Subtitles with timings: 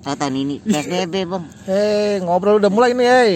[0.00, 1.44] Oh, tahun ini PSBB bang.
[1.68, 3.32] Hei, ngobrol udah mulai nih, hei.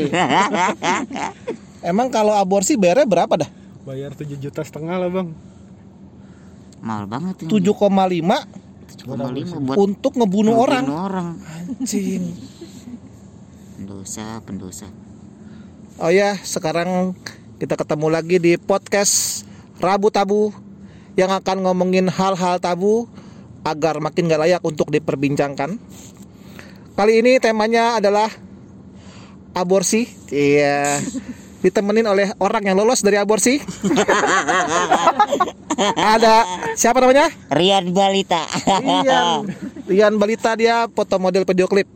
[1.91, 3.51] Emang kalau aborsi bayarnya berapa dah?
[3.85, 5.29] Bayar 7 juta setengah lah bang.
[6.81, 7.51] Mahal banget ini.
[7.53, 8.65] 7,5
[9.05, 10.85] 7,5 buat untuk ngebunuh orang.
[10.89, 11.27] ngebunuh orang.
[11.41, 12.33] Anjing.
[13.77, 14.89] Pendosa, pendosa.
[16.01, 17.13] Oh ya, sekarang
[17.61, 19.45] kita ketemu lagi di podcast
[19.81, 20.53] Rabu Tabu
[21.15, 23.07] yang akan ngomongin hal-hal tabu
[23.65, 25.81] agar makin gak layak untuk diperbincangkan.
[26.95, 28.31] Kali ini temanya adalah
[29.57, 30.07] aborsi.
[30.31, 31.01] Iya.
[31.65, 33.57] Ditemenin oleh orang yang lolos dari aborsi.
[36.15, 36.45] Ada
[36.77, 37.33] siapa namanya?
[37.51, 38.45] Rian Balita.
[38.85, 39.49] Rian.
[39.89, 41.89] Rian Balita dia foto model video klip.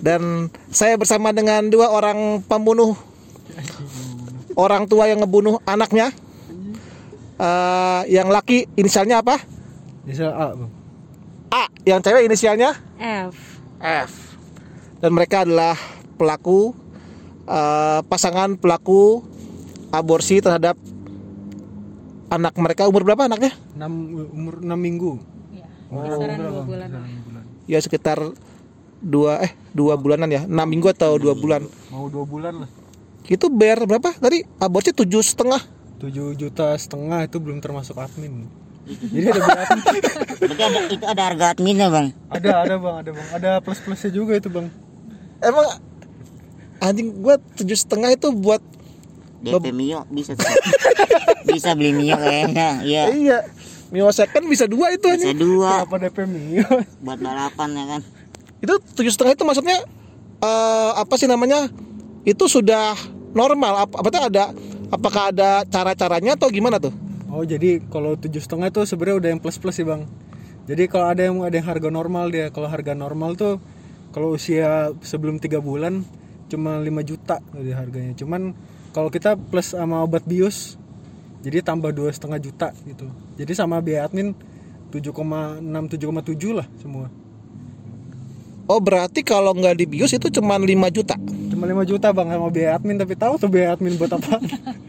[0.00, 2.94] Dan saya bersama dengan dua orang pembunuh
[4.56, 6.14] orang tua yang ngebunuh anaknya.
[7.36, 9.55] Eh, yang laki inisialnya apa?
[10.06, 10.70] Bisa A bang.
[11.50, 11.62] A.
[11.82, 13.34] Yang cewek inisialnya F.
[13.78, 14.12] F.
[15.02, 15.74] Dan mereka adalah
[16.16, 16.72] pelaku
[17.44, 19.20] eh, pasangan pelaku
[19.90, 20.78] aborsi terhadap
[22.26, 23.54] anak mereka umur berapa anaknya?
[23.78, 23.86] 6,
[24.34, 25.12] umur 6 minggu.
[25.54, 25.66] Ya.
[25.86, 26.88] Kisaran dua bulan.
[26.90, 27.06] lah.
[27.66, 28.18] Ya sekitar
[28.96, 32.70] dua eh dua bulanan ya enam minggu atau dua bulan Mau 2 bulan lah.
[33.28, 35.60] itu bayar berapa tadi aborsi tujuh setengah
[36.00, 38.46] 7 juta setengah itu belum termasuk admin.
[38.86, 39.40] Jadi ada?
[40.38, 42.06] Berarti ada itu ada harga adminnya bang.
[42.28, 43.26] ada ada bang, ada bang.
[43.34, 44.70] Ada plus plusnya juga itu bang.
[45.38, 45.66] emang
[46.78, 48.62] anjing gua tujuh setengah itu buat
[49.38, 50.32] DP Mio bisa
[51.44, 52.68] bisa beli Mio kayaknya.
[52.80, 53.02] Iya.
[53.12, 53.38] iya
[53.88, 56.66] Mio second bisa dua itu Bisa anjing dua Apa DP Mio?
[57.00, 58.00] buat balapan ya kan.
[58.56, 59.78] itu tujuh setengah itu maksudnya
[60.40, 61.68] eh, apa sih namanya
[62.22, 62.96] itu sudah
[63.30, 64.44] normal apa apa ada
[64.88, 66.90] apakah ada cara caranya atau gimana tuh
[67.36, 70.08] Oh jadi kalau tujuh setengah itu sebenarnya udah yang plus plus sih bang.
[70.64, 73.60] Jadi kalau ada yang ada yang harga normal dia, kalau harga normal tuh
[74.08, 76.00] kalau usia sebelum tiga bulan
[76.48, 78.16] cuma 5 juta dari harganya.
[78.16, 78.56] Cuman
[78.96, 80.80] kalau kita plus sama obat bius,
[81.44, 83.04] jadi tambah dua setengah juta gitu.
[83.36, 84.32] Jadi sama biaya admin
[84.88, 85.12] 7,6
[85.60, 87.12] 7,7 lah semua.
[88.66, 91.14] oh berarti kalau nggak dibius itu cuma 5 juta
[91.52, 94.40] Cuma 5 juta bang sama biaya admin tapi tahu tuh biaya admin buat apa?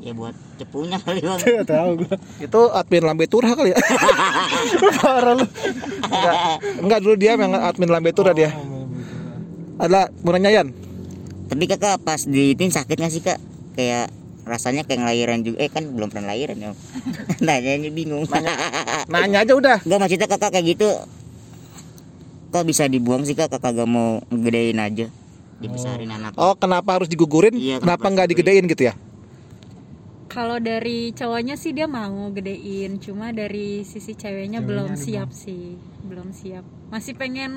[0.00, 1.36] Ya buat cepunya kali bang.
[1.44, 2.16] Tidak tahu gua.
[2.40, 3.78] itu admin lambe turha kali ya
[4.96, 5.44] Parah lu.
[5.44, 6.34] enggak
[6.80, 8.48] enggak dulu dia yang admin lambe turha dia
[9.76, 10.68] adalah mau nanya Yan
[11.46, 13.36] Tapi kakak pas diitin sakit nggak sih kak?
[13.74, 14.08] Kayak
[14.46, 15.58] rasanya kayak ngelahiran juga.
[15.58, 16.70] Eh kan belum pernah lahiran ya.
[17.44, 18.22] Nanya bingung.
[19.06, 20.86] nanya aja udah Enggak maksudnya kakak kayak gitu.
[22.50, 23.50] Kok bisa dibuang sih kak?
[23.50, 25.06] Kakak gak mau ngegedein aja.
[25.58, 26.32] Dibesarin anak.
[26.38, 28.94] oh kenapa harus digugurin Iya, kenapa kenapa nggak digedein gitu ya
[30.30, 35.74] Kalau dari cowoknya sih dia mau gedein, cuma dari sisi ceweknya belum siap sih,
[36.06, 36.62] belum siap.
[36.94, 37.52] Masih pengen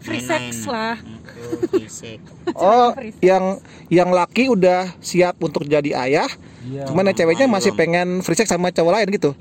[0.00, 1.00] free sex lah.
[1.40, 2.20] Oh, free sex.
[2.56, 6.28] oh yang yang laki udah siap untuk jadi ayah
[6.60, 6.84] Iya.
[6.92, 9.32] cuman yang ceweknya masih pengen free sex sama cowok lain gitu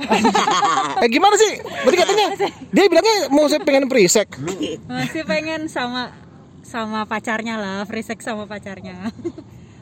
[1.03, 2.25] eh gimana sih tadi katanya
[2.71, 4.39] dia bilangnya mau saya pengen free sex
[4.87, 6.15] Masih pengen sama
[6.63, 9.11] sama pacarnya lah, free sex sama pacarnya.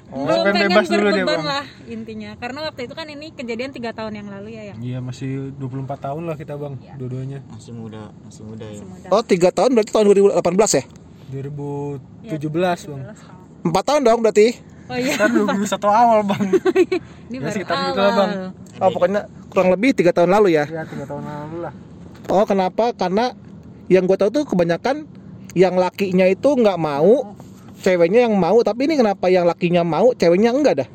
[0.07, 1.43] Oh, belum pengen bebas dulu dia, Bang.
[1.43, 2.31] lah intinya.
[2.35, 5.83] Karena waktu itu kan ini kejadian tiga tahun yang lalu ya yang Iya masih 24
[5.99, 7.43] tahun lah kita bang, dua-duanya.
[7.45, 8.79] Masih muda, masih muda ya.
[8.81, 9.07] muda.
[9.09, 10.39] oh tiga tahun berarti tahun 2018
[10.73, 10.83] ya
[11.27, 12.31] 2017
[12.87, 13.01] bang.
[13.63, 14.47] empat tahun dong berarti
[14.87, 16.43] Oh iya, Kan 2001 awal bang.
[17.27, 18.31] ini Ya, baru sekitar gitu lah, Bang.
[18.31, 18.79] awal.
[18.79, 21.73] oh pokoknya kurang lebih tiga tahun lalu ya Iya tiga tahun lalu lah.
[22.29, 23.35] oh kenapa karena
[23.87, 25.03] yang gue tahu tuh kebanyakan
[25.53, 27.35] yang lakinya itu nggak mau
[27.81, 30.89] ceweknya yang mau tapi ini kenapa yang lakinya mau ceweknya enggak dah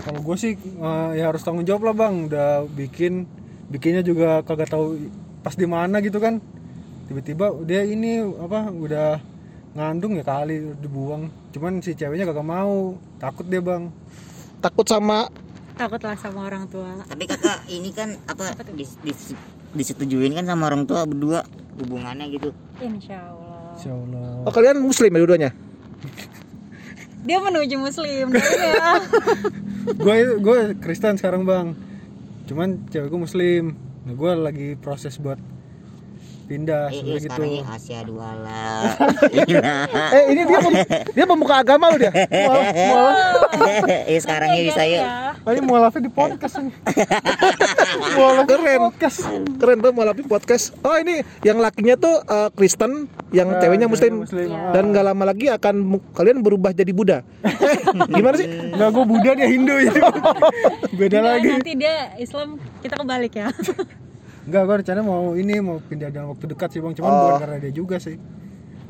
[0.00, 2.24] Kalau gue sih eh, ya harus tanggung jawab lah bang.
[2.24, 3.28] Udah bikin,
[3.68, 4.96] bikinnya juga kagak tahu
[5.44, 6.40] pas di mana gitu kan.
[7.04, 9.20] Tiba-tiba dia ini apa udah
[9.76, 11.28] ngandung ya kali dibuang.
[11.52, 13.92] Cuman si ceweknya kagak mau, takut dia bang.
[14.64, 15.28] takut sama
[15.76, 16.96] Takutlah sama orang tua.
[17.04, 19.36] Tapi kakak ini kan apa dis, dis-
[19.76, 21.44] disetujuin kan sama orang tua berdua
[21.76, 22.56] hubungannya gitu.
[22.80, 23.76] Insya Allah.
[23.76, 24.48] Insya Allah.
[24.48, 25.50] oh kalian muslim ya dua-duanya
[27.20, 28.32] Dia menuju muslim
[30.04, 31.72] gue gue Kristen sekarang bang.
[32.44, 33.64] Cuman cewek gue Muslim.
[34.04, 35.38] Nah gue lagi proses buat
[36.50, 37.62] pindah Eh, sebenarnya gitu.
[37.62, 38.82] ya Asia dua lah.
[40.18, 40.82] Eh ini dia pem-
[41.14, 43.84] dia pemuka agama lu dia Mualaf, mualaf.
[44.10, 45.06] Eh sekarang ya bisa yuk.
[45.40, 46.74] Ini mualafnya di podcast ini.
[48.50, 48.82] keren
[49.56, 54.26] keren tuh mau lapis podcast oh ini yang lakinya tuh eh, Kristen yang ceweknya muslim,
[54.26, 54.50] Muslim.
[54.74, 55.74] dan nggak lama lagi akan
[56.12, 57.78] kalian berubah jadi Buddha eh,
[58.10, 60.00] gimana sih Enggak gue Buddha dia Hindu itu.
[60.96, 61.48] Beda Enggak, lagi.
[61.52, 62.48] Nanti dia Islam
[62.80, 63.48] kita kebalik ya.
[64.50, 66.90] Enggak, gue rencana mau ini mau pindah dalam waktu dekat sih bang.
[66.90, 67.18] Cuman Oh.
[67.24, 68.18] bukan karena dia juga sih.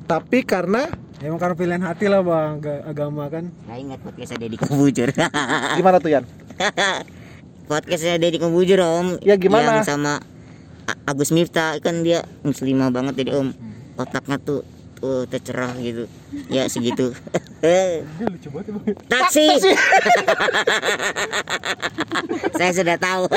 [0.08, 0.88] Tapi karena
[1.20, 3.52] Ya, emang karena pilihan hati lah bang, Aga- agama kan.
[3.62, 5.08] Saya ingat podcastnya Deddy Kobujur.
[5.76, 6.24] gimana tuh Yan?
[7.68, 9.20] podcastnya Deddy Kobujur om.
[9.20, 9.76] Ya, gimana?
[9.76, 10.24] Yang sama
[11.04, 13.52] Agus Miftah kan dia muslimah banget jadi om.
[13.94, 14.64] Otaknya tuh
[15.00, 16.05] tuh tercerah gitu.
[16.47, 17.17] Ya segitu.
[18.20, 18.94] Lucu banget ya.
[19.08, 19.44] Taksi.
[22.55, 23.25] Saya sudah tahu.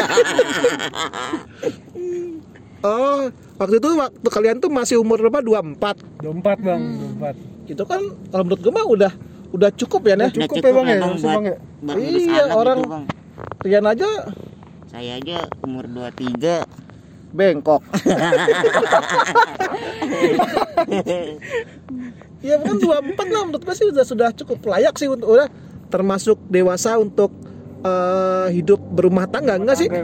[2.84, 5.40] Oh, waktu itu waktu kalian tuh masih umur berapa?
[5.40, 6.04] 24.
[6.20, 7.16] 24 bang, Hmm.
[7.16, 7.72] 24.
[7.72, 9.12] Itu kan kalau menurut gue mah udah
[9.56, 10.36] udah cukup ya, Nek.
[10.36, 10.60] cukup.
[10.60, 10.98] Udah ya, Bang, ya?
[11.00, 11.56] Bang, buat, Bang, ya?
[11.80, 13.06] buat Iya, orang- gitu, Bang.
[13.64, 14.10] Rian aja
[14.92, 16.68] Saya aja umur 23
[17.34, 17.82] bengkok.
[22.44, 25.48] Iya kan 24 lah menurut gue sih udah sudah cukup layak sih untuk udah
[25.88, 27.32] termasuk dewasa untuk
[27.88, 29.88] eh, hidup berumah tangga enggak sih?
[29.88, 30.04] Ya.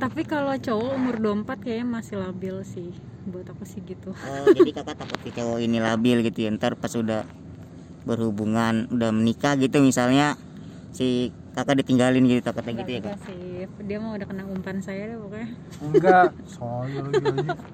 [0.00, 2.88] Tapi kalau cowok umur 24 kayaknya masih labil sih.
[3.28, 4.16] Buat aku sih gitu.
[4.16, 7.28] Oh, jadi kakak takut si cowok ini labil gitu ya ntar pas udah
[8.08, 10.40] berhubungan udah menikah gitu misalnya
[10.96, 13.64] si kakak ditinggalin gitu takutnya gitu ya kak Enggak sih.
[13.88, 15.48] Dia mau udah kena umpan saya deh pokoknya.
[15.80, 17.24] Enggak, soalnya lagi.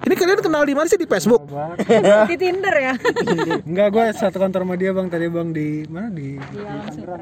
[0.07, 1.43] Ini kalian kenal di mana sih di Facebook?
[2.31, 2.93] Di Tinder ya.
[3.67, 5.07] Enggak, gue satu kantor sama dia bang.
[5.11, 7.17] Tadi bang di mana di Di Alam Sutra.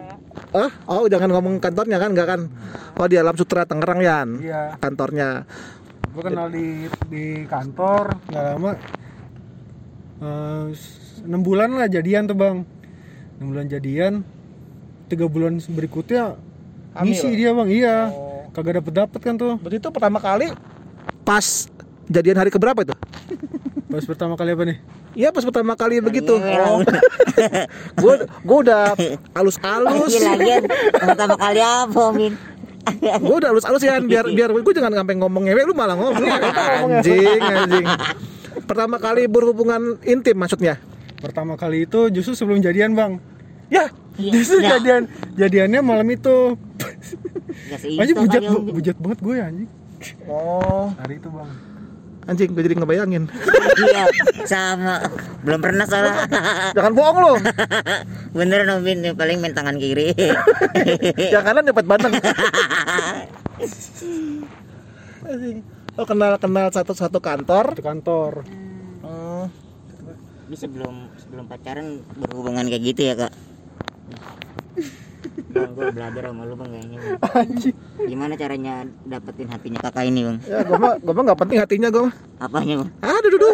[0.53, 2.41] Ah, oh jangan ngomong kantornya kan enggak kan?
[3.01, 4.27] Oh di Alam Sutra Tangerang Yan.
[4.39, 4.61] Iya.
[4.77, 5.29] Kantornya.
[6.11, 8.75] gue kenal di di kantor nggak lama
[11.23, 12.67] enam bulan lah jadian tuh bang
[13.39, 14.13] enam bulan jadian
[15.07, 16.35] tiga bulan berikutnya
[16.93, 17.13] Hamil?
[17.13, 18.43] ngisi dia bang iya Oh.
[18.51, 20.51] kagak dapet dapet kan tuh Berarti itu pertama kali
[21.21, 21.71] pas
[22.05, 22.95] jadian hari keberapa itu?
[23.88, 24.77] pas pertama kali apa nih
[25.11, 26.39] Iya pas pertama kali begitu.
[26.39, 26.63] Iya,
[27.99, 28.95] Gue gue udah.
[28.95, 30.51] Lagi lagi
[30.95, 32.33] pertama kali apa Min?
[32.97, 36.23] gue udah halus-halus ya biar biar gue jangan sampai ngomong ngewe lu malah ngomong
[36.97, 37.85] anjing anjing.
[38.63, 40.79] Pertama kali berhubungan intim maksudnya.
[41.19, 43.21] pertama kali itu justru sebelum jadian bang
[43.67, 44.75] Ya, justru Ya.
[44.75, 45.05] jadian
[45.35, 46.57] jadiannya malam itu
[47.71, 49.69] Gak seiso anjing bujat bujat banget gue ya anjing.
[50.25, 50.94] Oh.
[50.98, 51.51] Hari itu bang.
[52.30, 53.24] Anjing gue jadi ngebayangin.
[53.81, 54.03] Iya
[54.45, 54.95] sama.
[55.42, 56.25] Belum pernah salah.
[56.77, 57.33] Jangan bohong lu.
[58.38, 60.13] beneran Om Min paling main tangan kiri.
[61.33, 62.13] Yang kanan dapat bandeng.
[65.25, 65.57] Anjing.
[66.00, 67.75] Oh kenal kenal satu satu kantor.
[67.75, 68.45] di kantor.
[69.01, 69.45] Oh,
[70.48, 73.33] Ini sebelum sebelum pacaran berhubungan kayak gitu ya kak
[75.31, 77.47] Bang, gue belajar sama lu bang kayaknya bang.
[78.03, 80.37] Gimana caranya dapetin hatinya kakak ini bang?
[80.43, 82.15] ya gue mah gue mah nggak penting hatinya gue mah.
[82.37, 82.89] Apanya bang?
[83.01, 83.53] Aduh, duh, duh.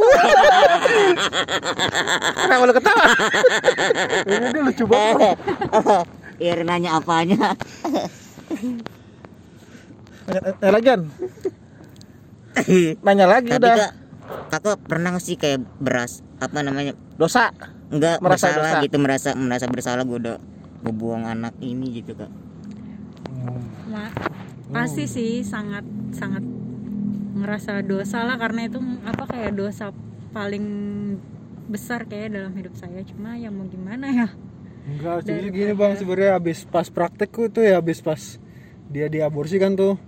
[2.35, 3.06] Kenapa lu ketawa?
[4.25, 5.38] ini dia lucu banget
[6.44, 7.53] Iya nanya apanya?
[10.27, 11.01] Nanya, lagi kan?
[13.00, 13.75] Nanya lagi Tapi udah.
[13.79, 13.91] kak,
[14.51, 16.94] kakak pernah sih kayak beras apa namanya?
[17.15, 17.50] Dosa.
[17.88, 18.83] Enggak Merasa bersalah dosa.
[18.83, 20.38] gitu merasa merasa bersalah gue udah
[20.81, 22.31] ngebuang anak ini gitu kak.
[23.88, 24.13] Ma-
[24.68, 26.44] pasti sih sangat sangat
[27.38, 29.94] ngerasa dosa lah karena itu apa kayak dosa
[30.33, 30.65] paling
[31.68, 34.27] besar kayak dalam hidup saya cuma ya mau gimana ya
[34.88, 38.39] Enggak, jadi gini bang sebenarnya habis pas praktekku tuh ya habis pas
[38.88, 40.00] dia diaborsi kan tuh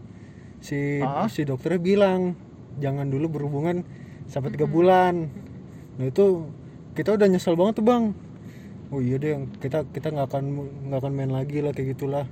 [0.63, 1.27] si Ah.
[1.27, 2.35] si dokternya bilang
[2.79, 3.83] jangan dulu berhubungan
[4.23, 5.27] sampai tiga bulan.
[5.99, 6.47] Nah itu
[6.95, 8.03] kita udah nyesel banget tuh bang.
[8.89, 10.43] Oh iya deh, kita kita nggak akan
[10.89, 12.25] nggak akan main lagi lah kayak gitulah.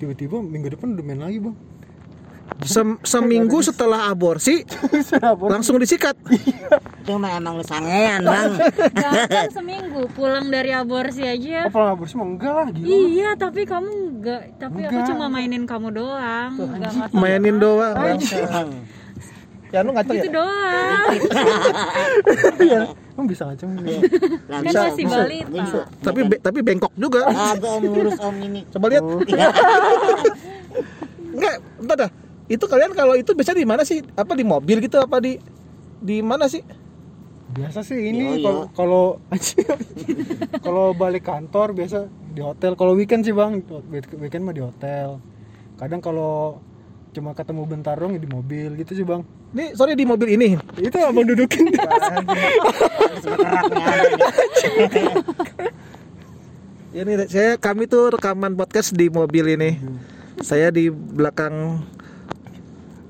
[0.00, 1.56] Tiba-tiba minggu depan udah main lagi bang.
[2.64, 4.64] Sem- seminggu setelah aborsi
[5.52, 6.16] langsung disikat.
[7.04, 8.52] Itu mah emang lu sangean bang.
[8.96, 12.88] Bahkan seminggu pulang dari aborsi aja Apa aborsi mah enggak lah gila.
[12.88, 15.08] Iya, tapi kamu enggak, tapi aku Enggak.
[15.12, 16.92] cuma mainin kamu doang, enggak.
[17.12, 17.96] Mainin doang.
[19.68, 20.22] Ya lu ngaco ya.
[20.24, 21.04] Itu doang.
[23.14, 23.62] Emang bisa nih.
[24.50, 25.18] Lah, Kan bisa, masih bisa.
[25.22, 25.50] balita.
[25.54, 25.80] Bisa.
[26.02, 27.30] Tapi be- tapi bengkok juga.
[27.30, 28.66] Agak om ngurus om ini.
[28.74, 29.02] Coba lihat.
[31.30, 32.10] Enggak, entar dah.
[32.50, 34.02] Itu kalian kalau itu biasa di mana sih?
[34.18, 35.38] Apa di mobil gitu apa di
[36.02, 36.66] di mana sih?
[37.54, 38.66] Biasa sih ini yo.
[38.74, 39.04] kalau kalau
[40.58, 42.74] kalau balik kantor biasa di hotel.
[42.74, 43.62] Kalau weekend sih bang,
[44.18, 45.22] weekend mah di hotel.
[45.78, 46.58] Kadang kalau
[47.14, 49.22] cuma ketemu bentar dong di mobil gitu sih bang.
[49.54, 50.58] Nih, sorry di mobil ini.
[50.82, 51.70] Itu abang dudukin.
[56.94, 59.82] Ya nih, saya kami tuh rekaman podcast di mobil ini.
[60.38, 61.82] Saya di belakang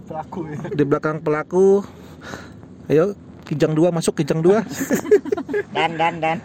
[0.08, 0.56] Pelaku ya.
[0.72, 1.84] di belakang pelaku.
[2.88, 3.12] Ayo,
[3.44, 4.64] kijang dua masuk kijang dua.
[5.76, 6.38] Dan dan dan.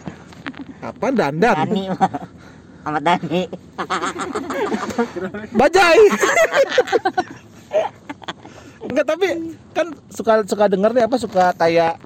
[0.84, 1.64] Apa dandan?
[1.64, 1.88] Dani
[2.80, 2.88] mah.
[2.90, 3.42] Amat Dani.
[5.60, 6.00] Bajai.
[8.80, 9.26] Enggak tapi
[9.70, 12.00] kan suka suka dengar nih apa suka kayak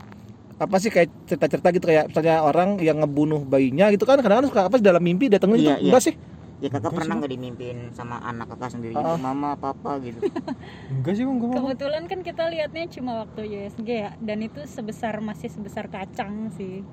[0.55, 4.63] apa sih kayak cerita-cerita gitu kayak misalnya orang yang ngebunuh bayinya gitu kan kadang-kadang suka
[4.65, 5.91] apa sih dalam mimpi datangnya gitu Iya, iya.
[5.91, 6.15] enggak sih
[6.63, 9.03] ya kakak pernah nggak dimimpiin sama anak kakak sendiri Oh.
[9.03, 10.23] gitu mama papa gitu
[10.95, 15.51] enggak sih mau kebetulan kan kita lihatnya cuma waktu USG ya dan itu sebesar masih
[15.51, 16.87] sebesar kacang sih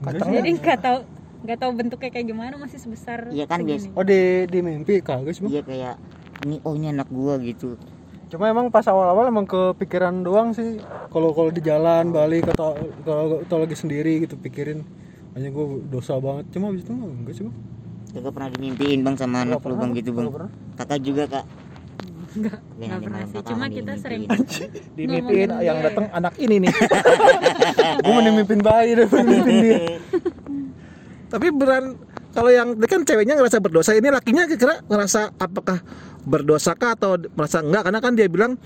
[0.00, 0.40] Kacangnya?
[0.40, 0.98] jadi nggak tahu
[1.42, 3.92] nggak tahu bentuknya kayak gimana masih sebesar Iya kan, segini.
[3.92, 5.94] oh di di mimpi kagak sih bang iya kayak
[6.44, 7.74] ini oh ini anak gua gitu.
[8.26, 10.82] Cuma emang pas awal-awal emang kepikiran doang sih.
[11.08, 14.82] Kalau kalau di jalan balik atau kalau atau lagi sendiri gitu pikirin.
[15.32, 16.48] Hanya gue dosa banget.
[16.50, 17.56] Cuma abis itu mah enggak sih bang
[18.06, 20.26] kakak pernah dimimpiin bang sama anak lu bang gitu bang?
[20.74, 21.44] Kakak juga kak.
[22.36, 23.40] Nggak Yang nggak di pernah sih.
[23.44, 24.70] cuma kita sering dimimpiin.
[24.96, 26.72] dimimpiin yang datang anak ini nih.
[28.00, 29.78] Gue mau mimpin bayi deh mimpin dia
[31.26, 31.98] tapi beran
[32.36, 33.96] kalau yang kan ceweknya ngerasa berdosa.
[33.96, 35.80] Ini lakinya kira ngerasa apakah
[36.28, 37.88] berdosa kah atau merasa enggak?
[37.88, 38.60] Karena kan dia bilang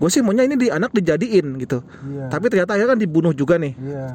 [0.00, 1.84] gue sih maunya ini di anak dijadiin gitu.
[2.08, 2.32] Iya.
[2.32, 3.76] Tapi ternyata akhirnya kan dibunuh juga nih.
[3.76, 4.06] Iya.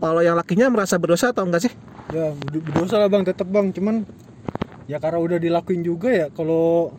[0.00, 1.72] Kalau yang lakinya merasa berdosa atau enggak sih?
[2.16, 3.28] Ya ber- berdosa lah bang.
[3.28, 3.68] Tetap bang.
[3.76, 4.08] Cuman
[4.88, 6.96] ya karena udah dilakuin juga ya kalau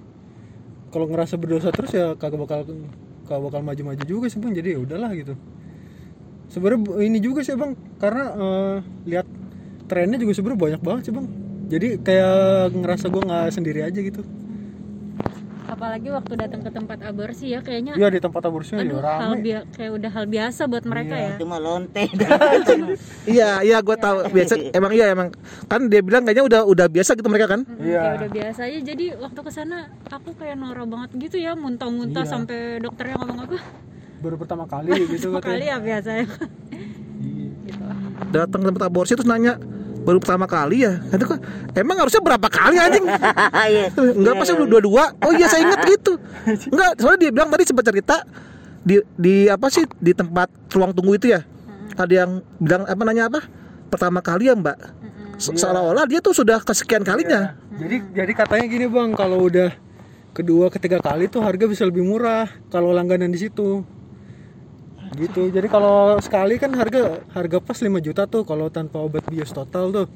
[0.93, 2.59] kalau ngerasa berdosa terus ya kagak bakal
[3.25, 4.53] kagak bakal maju-maju juga sih bang.
[4.53, 5.33] Jadi ya udahlah gitu.
[6.53, 7.73] Sebenarnya ini juga sih bang.
[7.97, 8.75] Karena eh,
[9.09, 9.25] lihat
[9.87, 11.27] trennya juga sebenarnya banyak banget sih bang.
[11.67, 12.35] Jadi kayak
[12.73, 14.21] ngerasa gua nggak sendiri aja gitu.
[15.67, 19.19] Apalagi waktu datang ke tempat aborsi ya kayaknya iya di tempat aborsinya ya aduh hal
[19.29, 19.43] rame.
[19.43, 21.35] bia- kayak udah hal biasa buat mereka ya.
[21.35, 22.03] itu mah lonte.
[23.27, 24.31] Iya iya gue tahu.
[24.31, 25.27] Biasa emang iya emang.
[25.67, 27.61] Kan dia bilang kayaknya udah udah biasa gitu mereka kan?
[27.77, 27.99] Iya.
[27.99, 28.79] kayak udah biasa aja.
[28.81, 29.77] Jadi waktu ke sana
[30.07, 32.31] aku kayak norak banget gitu ya muntah-muntah Iya.
[32.31, 33.57] sampai dokternya ngomong apa?
[34.17, 36.25] Baru pertama kali gitu kali ya biasa ya.
[37.19, 37.47] Iya.
[37.61, 37.83] gitu
[38.27, 39.59] datang ke tempat aborsi terus nanya
[40.07, 41.35] baru pertama kali ya nanti kok
[41.75, 43.03] emang harusnya berapa kali anjing
[43.67, 43.91] Iya.
[43.91, 45.03] Enggak pasti belum dua-dua.
[45.19, 46.15] Oh iya saya ingat gitu.
[46.71, 48.23] Enggak, soalnya dia bilang tadi sempat cerita
[48.79, 51.43] di di apa sih di tempat ruang tunggu itu ya.
[51.93, 53.43] Ada yang bilang apa nanya apa?
[53.87, 54.77] Pertama kali ya, Mbak.
[55.35, 57.59] Se- Seolah-olah dia tuh sudah kesekian kalinya.
[57.75, 59.75] Jadi jadi katanya gini bang, kalau udah
[60.31, 63.83] kedua ketiga kali tuh harga bisa lebih murah kalau langganan di situ.
[65.15, 65.47] Gitu.
[65.53, 69.93] Jadi kalau sekali kan harga harga pas 5 juta tuh kalau tanpa obat bios total
[69.93, 70.07] tuh.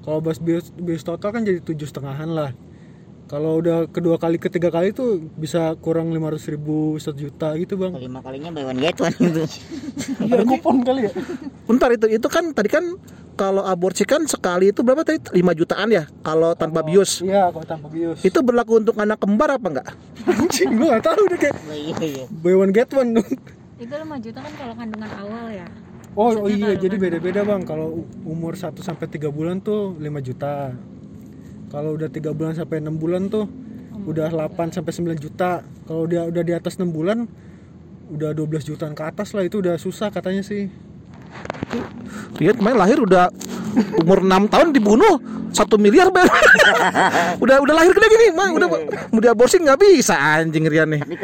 [0.00, 2.56] Kalau obat bios, bios total kan jadi tujuh setengahan lah.
[3.30, 7.94] Kalau udah kedua kali ketiga kali tuh bisa kurang 500 ribu satu juta gitu bang.
[7.94, 9.46] kelima kalinya buy one get one gitu
[10.26, 11.14] Ada kupon kali ya?
[11.62, 12.98] Bentar itu itu kan tadi kan
[13.38, 17.22] kalau aborsi kan sekali itu berapa tadi 5 jutaan ya kalau tanpa bius.
[17.22, 18.18] Iya kalau tanpa bios.
[18.26, 19.88] Itu berlaku untuk anak kembar apa enggak?
[20.26, 23.14] Anjing gua gak tahu deh kayak Oh, buy one get one.
[23.80, 25.68] Itu 5 juta kan kalau kandungan awal ya
[26.18, 27.62] Oh, oh iya, jadi beda-beda bang.
[27.62, 30.74] Kalau umur 1 sampai 3 bulan tuh 5 juta.
[31.70, 33.46] Kalau udah 3 bulan sampai 6 bulan tuh
[34.10, 35.62] udah 8 sampai 9 juta.
[35.86, 37.30] Kalau dia udah di atas 6 bulan
[38.10, 38.42] udah 12
[38.74, 40.66] jutaan ke atas lah itu udah susah katanya sih.
[42.42, 43.30] Rian kemarin lahir udah
[44.02, 45.14] umur 6 tahun dibunuh
[45.54, 46.34] satu miliar bayar.
[47.46, 48.66] udah udah lahir gede gini, mah udah
[49.14, 51.06] mau diaborsi nggak bisa anjing Rian nih.
[51.06, 51.14] tapi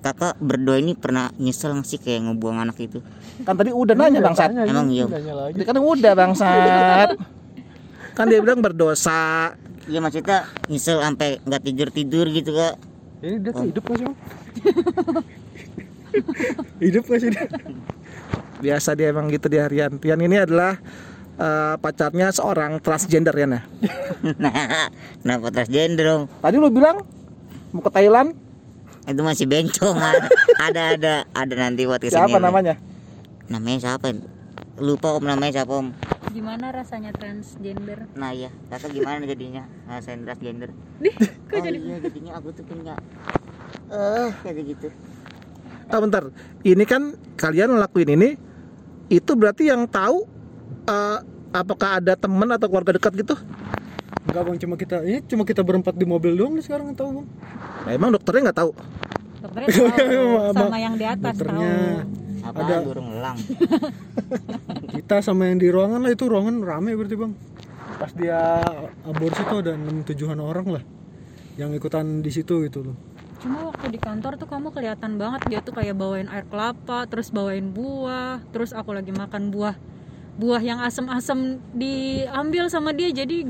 [0.00, 3.04] kakak berdoa ini pernah nyesel nggak sih kayak ngebuang anak itu
[3.40, 4.52] Kan tadi udah nanya bangsat.
[4.52, 5.08] Emang iya.
[5.08, 5.54] Nanya lagi.
[5.56, 7.08] Tadi kan udah bangsat.
[8.16, 9.54] Kan dia bilang berdosa.
[9.88, 12.76] iya maksudnya nyesel sampai nggak tidur tidur gitu kak
[13.24, 14.16] Ini dia tuh hidup gak sih bang?
[16.84, 17.46] hidup gak sih dia?
[18.60, 19.96] Biasa dia emang gitu dia Rian.
[19.96, 20.76] Rian ini adalah
[21.40, 23.46] eh, pacarnya seorang transgender ya.
[24.42, 24.90] nah
[25.24, 27.00] kenapa transgender dong Tadi lu bilang
[27.72, 28.36] mau ke Thailand,
[29.10, 29.98] itu masih bencong
[30.66, 32.74] ada ada ada nanti buat ke sini siapa namanya?
[33.50, 34.14] namanya siapa?
[34.80, 35.22] Lupa om.
[35.26, 35.92] Namanya siapa om?
[36.30, 38.06] Gimana rasanya transgender?
[38.14, 39.66] Nah ya kakak gimana jadinya?
[39.90, 40.70] Ngerasain transgender.
[41.02, 42.94] Dih, oh kok jadi iya jadinya aku tuh punya
[43.90, 44.88] eh kayak gitu.
[45.90, 46.30] Ah bentar,
[46.62, 48.38] ini kan kalian ngelakuin ini,
[49.10, 50.22] itu berarti yang tahu
[50.86, 51.18] eh,
[51.50, 53.34] apakah ada teman atau keluarga dekat gitu?
[54.20, 57.26] Enggak bang, cuma kita ini cuma kita berempat di mobil doang nih sekarang tahu bang.
[57.80, 58.72] Nah, emang dokternya nggak tahu.
[59.40, 60.28] dokternya tahu
[60.60, 61.72] Sama- yang di atas dokternya.
[62.04, 62.76] tahu apa Ada.
[62.80, 63.36] burung elang
[64.96, 67.32] Kita sama yang di ruangan lah itu ruangan rame berarti bang.
[67.96, 68.64] Pas dia
[69.02, 70.82] aborsi tuh ada enam tujuhan orang lah
[71.56, 72.96] yang ikutan di situ gitu loh.
[73.40, 77.28] cuma waktu di kantor tuh kamu kelihatan banget dia tuh kayak bawain air kelapa terus
[77.28, 79.76] bawain buah terus aku lagi makan buah
[80.36, 83.48] buah yang asem-asem diambil sama dia jadi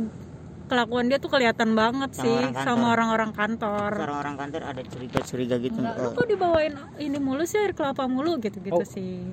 [0.70, 2.64] kelakuan dia tuh kelihatan banget Sama sih orang kantor.
[2.64, 7.42] sama orang-orang kantor orang-orang kantor ada curiga-curiga gitu Enggak, lu oh, kok dibawain ini mulu
[7.42, 8.86] sih air kelapa mulu gitu-gitu Oh.
[8.86, 9.26] sih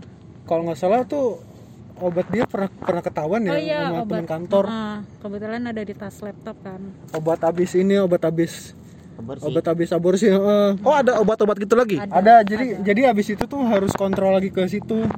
[0.43, 1.37] Kalau nggak salah tuh
[1.97, 4.65] obat dia pernah pernah ketahuan ya oh iya sama obat teman kantor.
[4.65, 8.73] Ah, kebetulan ada di tas laptop kan Obat habis ini, obat habis
[9.17, 10.69] aborsi obat habis aborsi heeh.
[10.79, 11.97] Oh ada obat-obat gitu lagi?
[11.97, 15.09] ada jadi jadi habis itu tuh harus kontrol lagi ke situ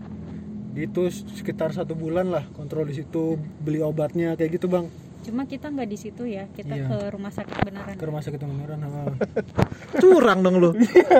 [0.71, 4.87] itu sekitar satu bulan lah kontrol di situ beli obatnya kayak gitu bang
[5.19, 6.85] cuma kita nggak di situ ya kita Iya.
[6.85, 8.79] ke rumah sakit beneran ke rumah sakit beneran.
[10.01, 10.69] Curang dong lu.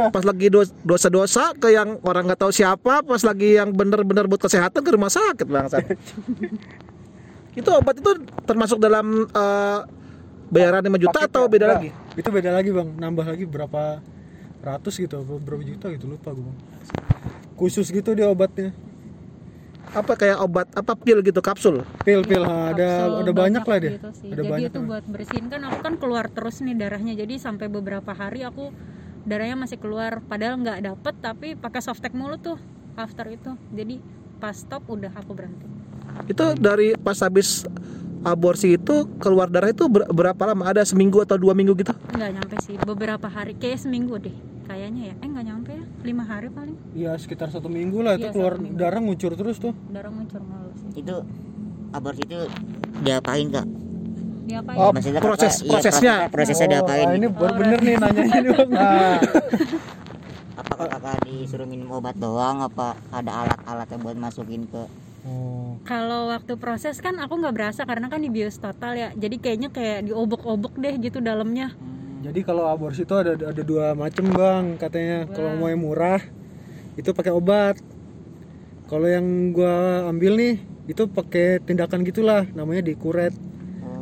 [0.09, 4.39] Pas lagi dos- dosa-dosa ke yang orang nggak tahu siapa, pas lagi yang bener-bener buat
[4.39, 5.83] kesehatan ke rumah sakit bangsat.
[7.59, 8.11] itu obat itu
[8.43, 9.79] termasuk dalam eh,
[10.47, 11.89] bayaran 5 juta atau beda Enggak, lagi?
[12.15, 13.99] itu beda lagi bang nambah lagi berapa
[14.59, 16.57] ratus gitu apa berapa juta gitu lupa gue bang
[17.53, 18.71] khusus gitu dia obatnya
[19.89, 21.81] Apa kayak obat apa pil gitu kapsul?
[22.03, 24.29] pil pil ha, ada Kapsul ada banyak lah dia gitu sih.
[24.29, 24.85] ada jadi banyak itu lah.
[24.85, 28.69] buat bersihin kan aku kan keluar terus nih darahnya jadi sampai beberapa hari aku
[29.25, 32.57] darahnya masih keluar padahal nggak dapet tapi pakai softtek mulu tuh
[32.95, 33.97] after itu jadi
[34.37, 35.65] pas stop udah aku berhenti
[36.25, 37.65] Itu dari pas habis
[38.21, 40.67] aborsi itu keluar darah itu ber- berapa lama?
[40.67, 41.93] Ada seminggu atau dua minggu gitu?
[42.11, 44.35] nggak nyampe sih beberapa hari kayak seminggu deh
[44.69, 45.15] kayaknya ya.
[45.17, 45.83] Eh nggak nyampe ya?
[46.03, 46.77] Lima hari paling.
[46.93, 49.73] Iya sekitar satu minggu lah itu Iya, keluar darah ngucur terus tuh.
[49.89, 51.01] Darah muncul mulu sih.
[51.01, 51.15] Itu
[51.89, 52.39] aborsi itu
[53.01, 53.65] diapain kak?
[54.45, 54.77] Diapain?
[54.77, 56.13] Oh, Maksudnya proses kakak- iya, prosesnya.
[56.23, 57.33] prosesnya, prosesnya Oh, diapain ah, ini gitu?
[57.35, 58.69] baru bener nih nanyanya nih bang.
[58.69, 59.17] Nah,
[60.55, 62.57] apakah kakak disuruh minum obat doang?
[62.61, 64.81] Apa ada alat-alat yang buat masukin ke
[65.21, 65.77] oh.
[65.83, 69.09] kalau waktu proses kan aku nggak berasa karena kan di bios total ya.
[69.13, 71.73] Jadi kayaknya kayak diobok-obok deh gitu dalamnya
[72.19, 76.19] jadi kalau aborsi itu ada ada dua macam bang katanya kalau mau yang murah
[76.99, 77.79] itu pakai obat
[78.91, 80.59] kalau yang gua ambil nih
[80.89, 83.31] itu pakai tindakan gitulah namanya dikuret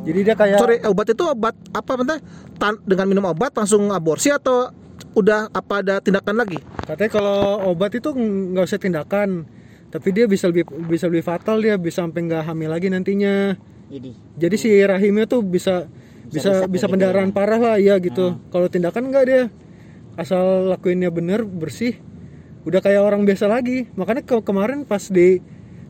[0.08, 2.18] jadi dia kayak sorry obat itu obat apa bentar?
[2.56, 4.72] Tan- dengan minum obat langsung aborsi atau
[5.12, 6.64] udah apa ada tindakan lagi?
[6.88, 9.44] Katanya kalau obat itu nggak usah tindakan,
[9.92, 13.52] tapi dia bisa lebih bisa lebih fatal dia bisa sampai nggak hamil lagi nantinya.
[13.92, 15.84] jadi Jadi si rahimnya tuh bisa
[16.28, 17.34] bisa bisa pendarahan ya?
[17.34, 18.36] parah lah ya gitu.
[18.52, 19.42] Kalau tindakan nggak dia
[20.18, 21.96] asal lakuinnya bener bersih,
[22.68, 23.88] udah kayak orang biasa lagi.
[23.96, 25.40] Makanya ke kemarin pas di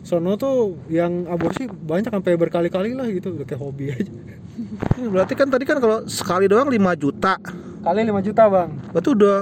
[0.07, 4.13] sono tuh yang aborsi banyak sampai berkali-kali lah gitu, udah kayak hobi aja.
[4.99, 7.39] Ini Berarti kan tadi kan kalau sekali doang 5 juta.
[7.83, 8.71] Kali 5 juta bang.
[8.95, 9.37] Berarti udah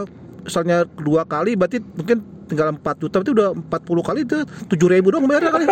[0.46, 4.36] misalnya dua kali berarti mungkin tinggal 4 juta berarti udah 40 kali itu
[4.70, 5.66] 7 ribu dong bayarnya kali.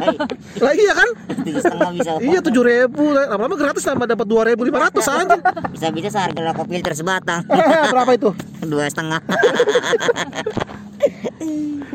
[0.64, 1.08] lah iya kan?
[1.42, 1.72] bisa
[2.20, 5.36] Iya 7 ribu lama-lama gratis tambah dapat 2 ribu 500 aja.
[5.72, 7.40] bisa bisa seharga rokok filter sebatang
[7.92, 8.30] Berapa itu?
[8.60, 9.20] dua setengah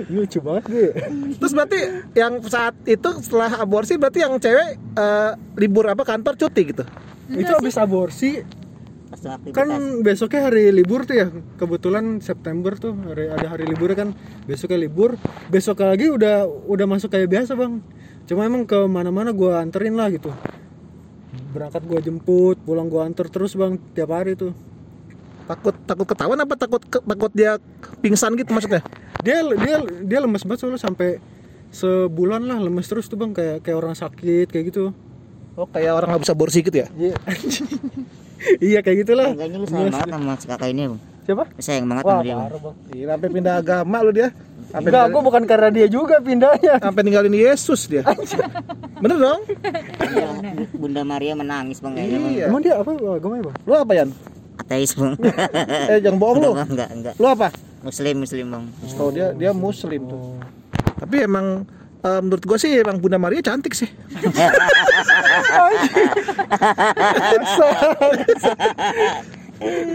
[0.06, 0.90] Lucu banget gue.
[1.38, 1.80] Terus berarti
[2.18, 6.84] yang saat itu setelah aborsi berarti yang cewek eh, libur apa kantor cuti gitu.
[7.26, 8.42] itu habis aborsi
[9.24, 9.56] aktivitas.
[9.56, 9.70] Kan
[10.04, 11.28] besoknya hari libur tuh ya.
[11.56, 14.12] Kebetulan September tuh hari, ada hari libur kan.
[14.44, 15.16] Besoknya libur.
[15.48, 17.80] Besok lagi udah udah masuk kayak biasa bang.
[18.28, 20.34] Cuma emang ke mana-mana gua anterin lah gitu.
[21.56, 24.52] Berangkat gua jemput pulang gua anter terus bang tiap hari tuh.
[25.48, 26.60] Takut takut ketahuan apa?
[26.60, 27.62] Takut takut dia
[28.04, 28.84] pingsan gitu maksudnya?
[29.26, 31.18] dia dia dia lemes banget soalnya sampai
[31.74, 33.32] sebulan lah lemes terus tuh bang.
[33.32, 34.92] Kayak kayak orang sakit kayak gitu.
[35.56, 36.88] Oh kayak orang nggak bisa aborsi gitu ya?
[37.00, 37.16] iya
[38.60, 41.86] iya kayak gitulah Kayaknya lu sayang banget sama si kakak ini bang siapa Lu sayang
[41.86, 42.50] banget wah sama dia bang
[42.88, 44.30] Iya, sampai pindah agama lu dia.
[44.66, 48.02] Sampai enggak gua bukan karena dia juga pindahnya sampai ninggalin Yesus dia.
[49.04, 49.40] Bener dong?
[50.02, 50.28] Iya,
[50.74, 52.46] Bunda Maria menangis bang Iya.
[52.46, 54.10] emang dia apa agamanya bang Lu apa Yan?
[54.56, 55.14] ateis bang
[55.92, 56.52] Eh jangan bohong lu.
[56.54, 57.48] enggak enggak enggak Lu apa?
[57.82, 58.64] muslim muslim bang
[58.96, 60.40] Oh dia dia muslim tuh.
[60.96, 61.68] Tapi emang
[62.06, 63.90] eh, menurut gua sih emang Bunda Maria cantik sih.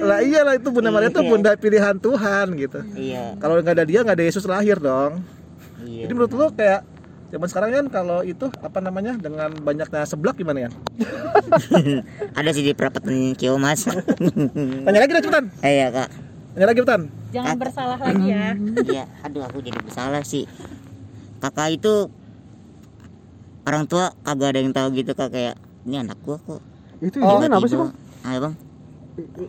[0.01, 1.31] lah iyalah itu Bunda Maria tuh Iya.
[1.31, 2.81] bunda pilihan Tuhan gitu.
[2.97, 5.21] iya Kalau nggak ada dia nggak ada Yesus lahir dong.
[5.81, 6.81] iya Jadi menurut lu kayak
[7.31, 10.71] zaman sekarang kan kalau itu apa namanya dengan banyaknya seblak gimana ya?
[12.39, 15.45] ada sih di perapatan Kiomas Tanya lagi dah cepetan.
[15.61, 16.09] eh ya kak
[16.51, 17.03] Tanya lagi cepetan.
[17.31, 18.47] jangan bersalah lagi ya
[18.83, 20.49] Iya, aduh aku jadi bersalah sih.
[21.41, 22.13] Kakak itu
[23.65, 26.61] orang tua kagak ada yang tahu gitu kak kayak ini anak gua kok.
[27.01, 28.55] itu Oh, hidungnya apa sih bang Ayo bang.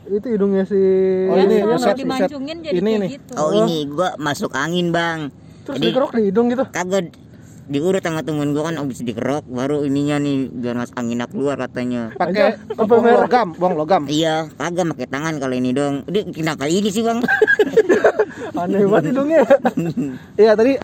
[0.07, 0.79] itu hidungnya si
[1.27, 3.09] Oh, ya, ini soalnya set- set- jadi ini kayak nih.
[3.19, 5.27] gitu Oh ini gua masuk angin bang.
[5.67, 7.11] terus Jadi dikerok di hidung gitu kagak
[7.67, 12.15] diurut sama temen gua kan habis dikerok baru ininya nih biar mas anginnya keluar katanya.
[12.15, 14.03] Pakai bong logam, bong logam.
[14.07, 16.07] Iya, kagak pakai tangan kalau ini dong.
[16.07, 17.19] Dia kenapa ini sih bang?
[18.61, 19.41] aneh banget hidungnya
[20.41, 20.75] Iya tadi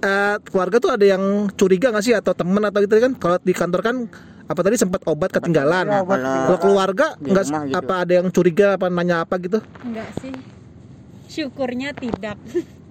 [0.00, 3.12] eh, keluarga tuh ada yang curiga nggak sih atau temen atau gitu kan?
[3.16, 3.96] Kalau di kantor kan
[4.46, 5.84] apa tadi sempat obat ketinggalan.
[5.90, 6.22] Nah, kalau
[6.54, 7.74] Kalau keluarga nggak gitu.
[7.74, 9.58] apa ada yang curiga apa nanya apa gitu?
[9.82, 10.34] enggak sih
[11.26, 12.38] syukurnya tidak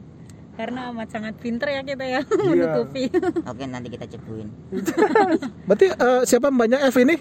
[0.60, 3.08] karena amat sangat pinter ya kita ya menutupi
[3.50, 4.48] Oke nanti kita cepuin.
[5.68, 7.16] Berarti eh, siapa mbaknya F ini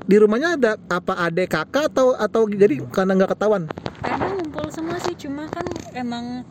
[0.00, 3.68] di rumahnya ada apa adek kakak atau atau jadi karena nggak ketahuan
[4.00, 5.62] karena ngumpul semua sih cuma kan
[5.94, 6.42] emang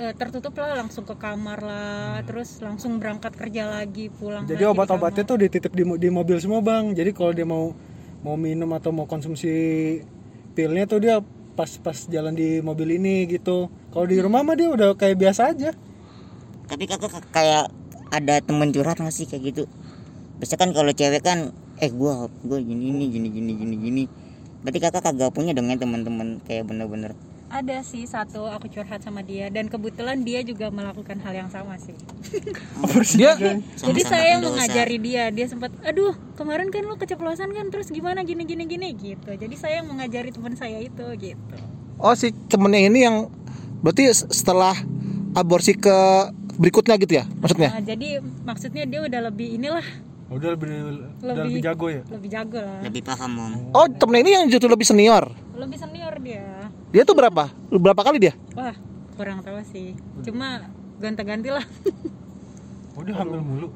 [0.00, 4.66] eh, tertutup lah langsung ke kamar lah terus langsung berangkat kerja lagi pulang Jadi di
[4.66, 6.96] obat-obatnya tuh dititip di, di mobil semua bang.
[6.96, 7.76] Jadi kalau dia mau
[8.24, 9.52] mau minum atau mau konsumsi
[10.56, 11.20] pilnya tuh dia
[11.56, 13.68] pas pas jalan di mobil ini gitu.
[13.92, 15.70] Kalau di rumah mah dia udah kayak biasa aja.
[16.70, 17.66] tapi kakak kayak
[18.14, 19.64] ada temen curhat nggak sih kayak gitu
[20.38, 21.50] biasa kan kalau cewek kan
[21.82, 24.02] eh gua gua gini ini gini gini gini gini
[24.62, 27.18] berarti kakak kagak punya dong ya teman-teman kayak bener-bener
[27.50, 29.50] ada sih satu aku curhat sama dia.
[29.50, 31.98] Dan kebetulan dia juga melakukan hal yang sama sih.
[33.18, 35.24] Dia jadi Sama-sama saya yang mengajari dia.
[35.28, 37.66] Dia sempat aduh kemarin kan lu keceplosan kan?
[37.68, 38.22] Terus gimana?
[38.22, 39.30] Gini gini gini gitu.
[39.30, 41.56] Jadi saya yang mengajari teman saya itu gitu.
[41.98, 43.16] Oh si temennya ini yang
[43.82, 44.72] berarti setelah
[45.34, 45.96] aborsi ke
[46.54, 47.70] berikutnya gitu ya maksudnya?
[47.74, 48.08] Nah, jadi
[48.46, 49.86] maksudnya dia udah lebih inilah.
[50.30, 52.02] Oh, Udah lebih udah Lebih- lebih jago ya.
[52.06, 52.78] lebih jago lah.
[52.86, 53.52] Lebih paham om.
[53.74, 55.26] Oh temennya ini yang justru lebih senior?
[55.58, 56.46] Lebih senior dia
[56.90, 57.50] dia tuh berapa?
[57.70, 58.34] Berapa kali dia?
[58.58, 58.74] Wah
[59.14, 59.94] kurang tahu sih.
[60.26, 60.66] Cuma
[61.00, 61.64] gonta-ganti lah
[62.98, 63.68] Oh dia hamil mulu.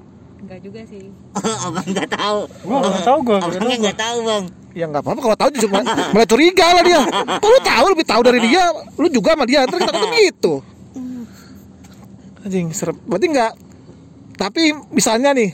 [0.45, 1.09] enggak juga sih.
[1.65, 2.41] Abang nggak tahu.
[2.67, 3.39] Gua nggak tahu gua.
[3.41, 3.81] nggak abangnya tahu gua.
[3.81, 4.45] nggak tahu bang.
[4.75, 7.01] Ya nggak apa-apa kalau tahu justru mulai, mulai curiga lah dia.
[7.39, 7.85] Kok lu tahu?
[7.95, 8.65] Lebih tahu dari dia.
[8.99, 9.61] Lu juga sama dia.
[9.65, 10.53] Terus kita ketemu gitu.
[12.45, 12.97] Anjing serem.
[13.07, 13.53] Berarti nggak.
[14.35, 15.51] Tapi misalnya nih.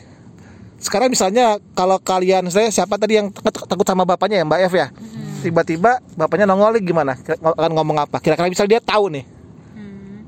[0.81, 4.88] Sekarang misalnya kalau kalian saya siapa tadi yang takut sama bapaknya ya Mbak F ya
[5.40, 7.16] tiba-tiba bapaknya nongol lagi gimana?
[7.16, 8.20] Akan ngomong apa?
[8.20, 9.24] Kira-kira misalnya dia tahu nih.
[9.74, 10.22] Hmm,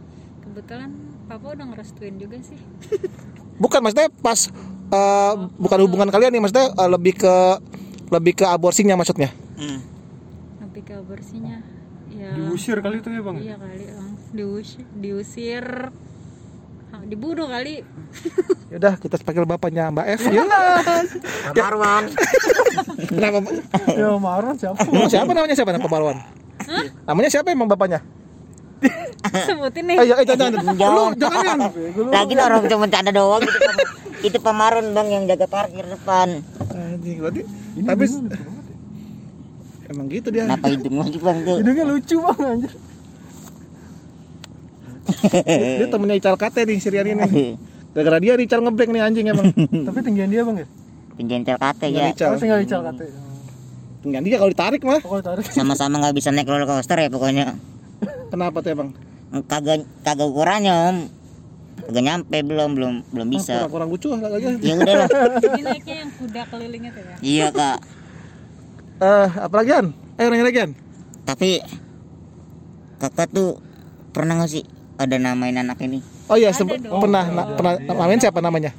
[0.48, 0.90] kebetulan
[1.28, 2.58] papa udah ngerestuin juga sih.
[3.62, 4.50] Bukan maksudnya pas
[4.92, 7.34] eh, bukan hubungan kalian nih maksudnya eh, lebih ke
[8.12, 9.30] lebih ke aborsinya maksudnya?
[9.56, 9.80] Hmm.
[10.66, 11.60] lebih ke aborsinya
[12.10, 12.32] ya.
[12.34, 13.36] Diusir kali itu ya bang.
[13.38, 15.64] iya kali lang diusir diusir
[17.04, 17.82] dibunuh kali
[18.72, 20.42] Yaudah kita panggil bapaknya Mbak F ya.
[21.52, 22.04] Marwan
[23.08, 23.38] Kenapa?
[23.90, 24.80] Ya Marwan siapa?
[24.82, 26.16] Emang siapa namanya siapa Pak Marwan?
[27.04, 28.00] Namanya siapa emang bapaknya?
[29.46, 30.90] sebutin nih Eh, ya, eh, jangan, jangan.
[30.90, 31.58] Lu Jangan.
[32.10, 33.90] lagi orang cuma bercanda doang itu pem-
[34.22, 37.42] itu pemarun bang yang jaga parkir depan Anjing, berarti
[37.78, 38.04] tapi
[39.84, 40.42] emang gitu dia.
[40.44, 42.72] kenapa hidung lagi bang tuh Hidungnya lucu bang anjir.
[45.78, 47.56] Dia temennya Ical Kate nih Sirian ini.
[47.92, 49.50] Gara-gara dia Ical ngebrek nih anjing emang.
[49.86, 50.68] Tapi tinggian dia bang ya?
[51.12, 52.28] tinggian kate Tinggal ya Ical.
[52.28, 53.20] Oh tinggal dical katanya.
[54.00, 55.00] Tinggal dia kalau ditarik mah.
[55.02, 57.52] Oh sama-sama nggak bisa naik roller coaster ya pokoknya
[58.28, 58.90] Kenapa tuh emang?
[59.42, 60.96] kagak kagak ukurannya om
[61.82, 64.44] kagak nyampe belum belum belum Ah, bisa Kurang-kurang lucu lah lagi.
[64.60, 65.08] ya udah lah
[65.44, 67.78] jadi naiknya yang kuda keliling itu ya iya kak
[68.98, 69.86] Eh, apa lagi An?
[70.14, 70.70] Ayo nanya lagi An.
[71.22, 71.64] tapi
[72.98, 73.56] kakak tuh
[74.10, 74.64] pernah nggak sih
[75.02, 78.72] ada namain anak ini Oh iya, sempat pernah na- pernah namain siapa namanya?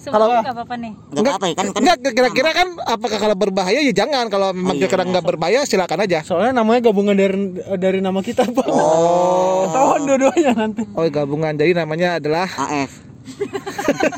[0.00, 0.92] Kalau nggak apa-apa nih.
[1.12, 4.26] nggak apa ya kan kan Enggak, kira-kira kan apakah kalau berbahaya ya jangan.
[4.26, 4.80] Kalau memang Iya.
[4.82, 6.24] kira-kira nggak berbahaya silakan aja.
[6.24, 7.36] Soalnya namanya gabungan dari
[7.76, 8.66] dari nama kita bang.
[8.66, 9.68] Oh.
[9.68, 10.82] Ketahuan dua-duanya nanti.
[10.88, 11.52] Oh, gabungan.
[11.52, 13.04] Jadi namanya adalah AF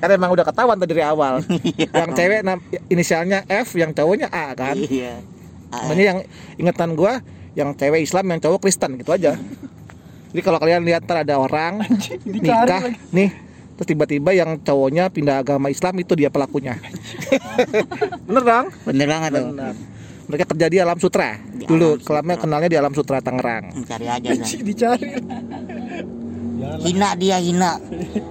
[0.00, 1.44] kan emang udah ketahuan tadi dari awal.
[1.92, 4.76] yang cewek nam- inisialnya F, yang cowoknya A kan.
[4.80, 5.20] iya
[5.68, 6.18] AF Makanya yang
[6.56, 7.20] ingatan gua
[7.54, 9.34] yang cewek Islam, yang cowok Kristen gitu aja.
[10.30, 11.82] Jadi kalau kalian lihat ntar ada orang
[12.26, 13.30] nikah nih
[13.74, 16.76] terus tiba-tiba yang cowoknya pindah agama Islam itu dia pelakunya.
[18.28, 18.66] Bener dong?
[18.84, 19.74] bener banget tuh Benar.
[20.30, 21.34] Mereka kerja di Alam Sutra.
[21.40, 22.44] Di Dulu Alam kelamnya Sutra.
[22.46, 23.64] kenalnya di Alam Sutra Tangerang.
[23.88, 24.28] cari aja.
[24.36, 25.08] Dicari.
[26.84, 27.80] hina dia hina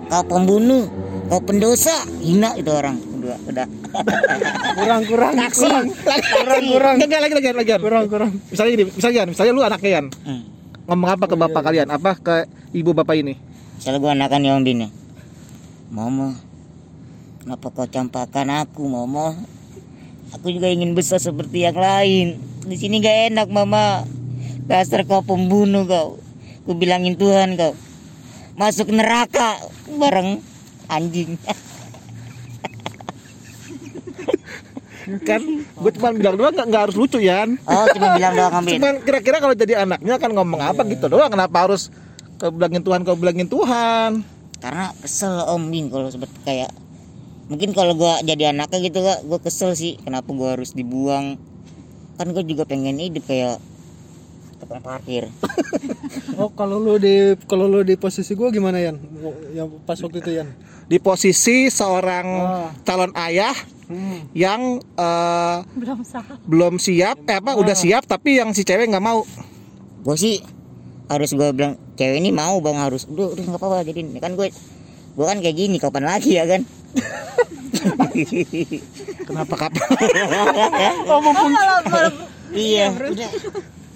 [0.08, 0.86] kau pembunuh
[1.30, 3.68] kau pendosa hina itu orang udah udah
[4.80, 5.34] Kurang kurang.
[5.36, 5.66] Taksi.
[5.66, 5.86] Kurang.
[5.92, 6.96] Kurang kurang.
[7.02, 7.72] Enggak lagi lagi lagi.
[7.82, 8.32] Kurang kurang.
[8.48, 10.06] Misalnya gini, misalnya Yan, misalnya lu anaknya Yan.
[10.14, 10.42] hmm.
[10.88, 11.88] Ngomong apa ke bapak kalian?
[11.90, 12.36] Apa ke
[12.74, 13.34] ibu bapak ini?
[13.80, 14.90] Misalnya gue anakan ya Om Bin ya
[15.88, 16.36] Mama
[17.40, 19.40] Kenapa kau campakan aku Mama
[20.36, 24.04] Aku juga ingin besar seperti yang lain di sini gak enak Mama
[24.68, 26.20] Dasar kau pembunuh kau
[26.68, 27.72] Ku bilangin Tuhan kau
[28.60, 29.64] Masuk neraka
[29.96, 30.44] Bareng
[30.90, 31.38] anjing
[35.26, 37.58] Kan gue cuma bilang doang nggak nggak harus lucu Yan.
[37.66, 41.10] Oh cuma bilang doang Om Bin Cuman kira-kira kalau jadi anaknya kan ngomong apa gitu
[41.10, 41.34] doang.
[41.34, 41.90] Kenapa harus
[42.38, 44.22] kau bilangin Tuhan kau bilangin Tuhan?
[44.62, 46.72] Karena kesel Om Bin kalau seperti kayak
[47.50, 51.42] Mungkin kalau gua jadi anaknya gitu kak Gue kesel sih Kenapa gua harus dibuang
[52.22, 53.58] Kan gue juga pengen hidup kayak
[54.62, 55.26] Tukang parkir
[56.40, 59.02] Oh kalau lu di kalau lu di posisi gua gimana Yan?
[59.58, 60.54] Yang pas waktu itu Yan.
[60.90, 62.70] Di posisi seorang Ah.
[62.82, 63.54] calon ayah
[63.86, 64.22] Hmm.
[64.34, 66.22] yang eh, Belum sah.
[66.44, 69.26] belum siap, eh apa udah siap tapi yang si cewek nggak mau.
[70.00, 70.40] gue sih
[71.06, 74.48] harus gue bilang cewek ini mau bang harus udah udah nggak apa-apa jadi kan gue
[75.12, 76.62] gue kan kayak gini kapan lagi ya kan
[79.22, 79.84] Kenapa kapan?
[81.10, 81.84] oh malah
[82.50, 83.30] iya udah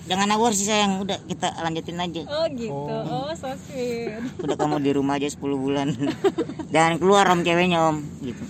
[0.10, 1.04] jangan aborsi sayang.
[1.04, 2.22] Udah kita lanjutin aja.
[2.28, 2.74] Oh gitu.
[2.74, 5.88] Oh, so sweet udah kamu di rumah aja 10 bulan.
[6.74, 8.04] Jangan keluar om ceweknya om.
[8.20, 8.44] Gitu.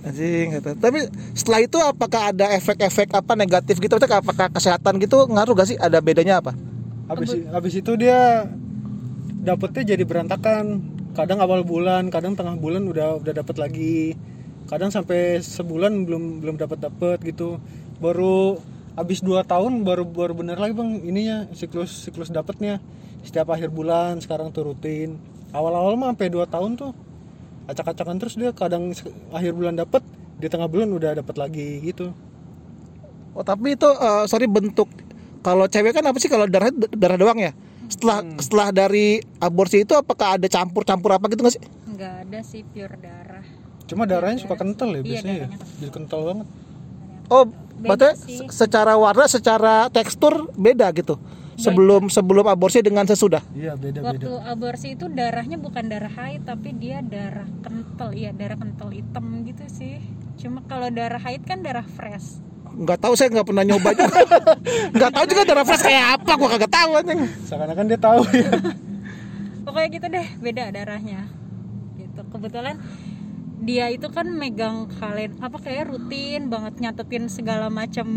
[0.00, 0.70] Anjing gitu.
[0.80, 0.98] Tapi
[1.36, 4.00] setelah itu apakah ada efek-efek apa negatif gitu?
[4.00, 5.76] Maksudnya apakah kesehatan gitu ngaruh gak sih?
[5.76, 6.56] Ada bedanya apa?
[7.10, 8.46] habis habis itu dia
[9.42, 10.78] dapetnya jadi berantakan.
[11.10, 14.14] Kadang awal bulan kadang tengah bulan udah udah dapat lagi.
[14.70, 17.58] Kadang sampai sebulan belum belum dapat dapat gitu.
[17.98, 18.62] Baru
[19.00, 22.76] habis dua tahun baru baru bener lagi bang ininya siklus siklus dapatnya
[23.24, 25.16] setiap akhir bulan sekarang tuh rutin.
[25.50, 26.92] Awal-awal mah sampai dua tahun tuh
[27.64, 28.52] acak-acakan terus dia.
[28.52, 28.92] Kadang
[29.32, 30.04] akhir bulan dapat
[30.36, 32.12] di tengah bulan udah dapat lagi gitu.
[33.32, 34.88] Oh tapi itu eh, sorry bentuk
[35.40, 36.28] kalau cewek kan apa sih?
[36.28, 37.52] Kalau darah darah doang ya?
[37.88, 41.64] Setelah setelah dari aborsi itu apakah ada campur-campur apa gitu nggak sih?
[41.90, 43.44] nggak ada sih pure darah.
[43.84, 45.46] Cuma darahnya suka kental ya Iya, biasanya ya?
[45.50, 46.46] darahnya jadi kental banget.
[47.30, 47.44] Oh,
[47.80, 48.38] Beda berarti sih.
[48.38, 51.16] se- secara warna, secara tekstur beda gitu.
[51.54, 53.44] Sebelum sebelum aborsi dengan sesudah.
[53.52, 58.32] iya beda waktu beda aborsi itu darahnya bukan darah haid tapi dia darah kental iya
[58.32, 60.00] darah kental hitam gitu sih
[60.36, 62.40] cuma kalau darah haid kan darah fresh
[62.70, 64.20] Nggak tahu saya nggak pernah nyoba juga.
[64.94, 67.20] nggak tahu juga darah fresh kayak apa, gua kagak tahu anjing.
[67.44, 68.50] seakan-akan dia tahu ya
[69.60, 71.20] pokoknya gitu deh beda darahnya
[71.94, 72.80] gitu kebetulan
[73.60, 78.08] dia itu kan megang kalian apa kayak rutin banget nyatetin segala macam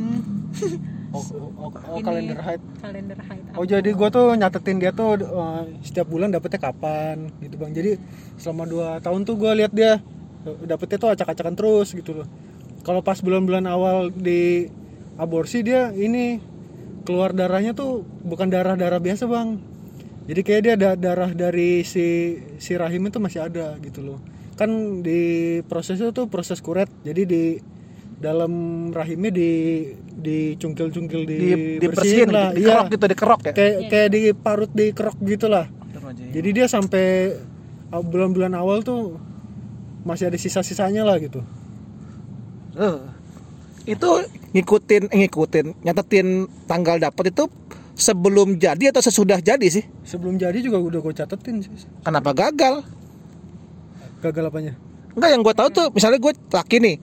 [1.12, 5.22] oh, oh, oh, oh, kalender haid kalender haid Oh jadi gue tuh nyatetin dia tuh
[5.30, 7.70] uh, setiap bulan dapetnya kapan gitu bang.
[7.70, 8.02] Jadi
[8.42, 10.02] selama 2 tahun tuh gue lihat dia
[10.50, 12.28] uh, dapetnya tuh acak-acakan terus gitu loh.
[12.82, 14.66] Kalau pas bulan-bulan awal di
[15.22, 16.42] aborsi dia ini
[17.06, 19.62] keluar darahnya tuh bukan darah-darah biasa bang.
[20.26, 24.18] Jadi kayak dia ada darah dari si si rahim itu masih ada gitu loh.
[24.54, 25.22] Kan di
[25.66, 26.90] proses itu tuh proses kuret.
[27.02, 27.44] Jadi di
[28.18, 28.54] dalam
[28.96, 29.52] rahimnya di
[30.16, 31.52] dicungkil-cungkil di, Di
[31.84, 32.56] dibersihin, lah.
[32.56, 33.52] di, Iya dikerok gitu, dikerok ya.
[33.52, 35.68] kayak kayak diparut di kerok gitu lah
[36.32, 37.36] jadi dia sampai
[37.92, 39.20] uh, bulan-bulan awal tuh
[40.08, 41.44] masih ada sisa-sisanya lah gitu
[42.74, 42.98] Eh,
[43.86, 44.08] itu
[44.56, 47.46] ngikutin eh, ngikutin nyatetin tanggal dapat itu
[47.94, 49.84] sebelum jadi atau sesudah jadi sih?
[50.02, 51.70] sebelum jadi juga udah gue catetin sih
[52.02, 52.82] Kenapa gagal?
[54.24, 54.74] Gagal apanya
[55.14, 56.96] Enggak yang gue tahu tuh misalnya gue laki nih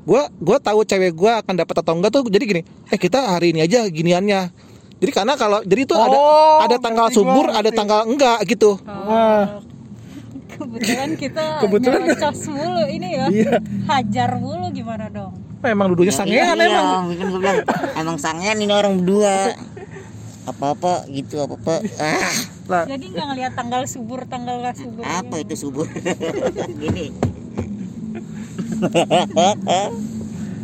[0.00, 3.52] gue gue tahu cewek gue akan dapat atau enggak tuh jadi gini eh kita hari
[3.52, 4.70] ini aja giniannya.
[5.00, 8.38] Jadi karena kalau jadi itu ada Oh, ada tanggal ngerti subur gua, ada tanggal enggak
[8.44, 8.76] gitu.
[8.84, 9.64] Wah.
[10.60, 12.00] kebetulan kita Kebetulan.
[12.04, 13.26] nyerocos mulu ini ya.
[13.32, 13.52] Iya.
[13.88, 15.32] Hajar mulu gimana dong?
[15.64, 17.16] Memang dudunya sangean iya, emang.
[17.16, 17.58] bilang
[17.96, 19.56] emang sangean ini orang berdua.
[20.44, 21.80] Apa-apa gitu apa-apa.
[21.96, 25.02] Ah lah jadi nggak ngeliat tanggal subur tanggal nggak subur.
[25.02, 25.86] Apa itu subur?
[26.82, 27.10] Gini.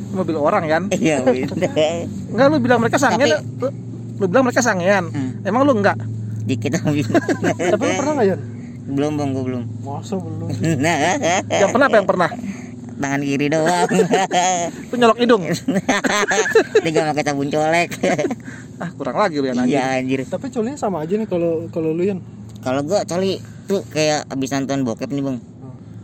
[0.09, 3.69] Mobil orang kan iya enggak lu bilang mereka sangean Tapi- lu,
[4.17, 5.45] lu bilang mereka sangean Hmm.
[5.45, 5.99] emang lu enggak
[6.47, 6.95] dikit om
[7.73, 8.37] tapi lu pernah nggak ya
[8.87, 9.63] belum bang gue belum.
[9.83, 10.47] Masa belum?
[11.51, 12.31] Yang pernah apa yang pernah?
[12.97, 13.89] Tangan kiri doang.
[14.89, 15.43] Lu nyolok hidung.
[16.81, 17.91] Tiga pakai sabun colek
[18.77, 20.25] ah kurang lagi lu yang nanya iya anjir.
[20.29, 22.21] Tapi colinya sama aja nih kalau kalau lu yan.
[22.61, 25.39] Kalau gua coli tuh kayak abis nonton bokep nih bang.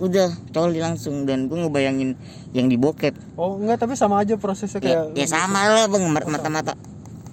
[0.00, 2.16] Udah coli langsung dan gua ngebayangin
[2.56, 3.12] yang di bokep.
[3.36, 6.74] Oh enggak tapi sama aja prosesnya ya, kayak ya sama lah bang mata-mata.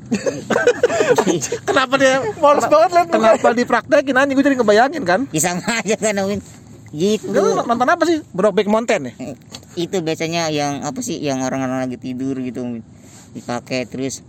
[1.69, 4.35] Kenapa dia males banget liat kenapa dipraktekin anjing?
[4.37, 5.21] Gue jadi ngebayangin kan?
[5.29, 6.41] Ya sama aja kan Win.
[6.89, 7.29] Gitu.
[7.29, 8.25] Lu nonton apa sih?
[8.33, 9.13] Brokeback Mountain ya?
[9.77, 12.81] Itu biasanya yang apa sih yang orang-orang lagi tidur gitu
[13.37, 14.25] dipakai terus